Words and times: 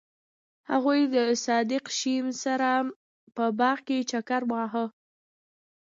هغوی 0.71 1.01
د 1.15 1.17
صادق 1.45 1.83
شمیم 1.97 2.27
سره 2.43 2.69
په 3.35 3.45
باغ 3.59 3.77
کې 3.87 3.97
چکر 4.11 4.41
وواهه. 4.49 4.85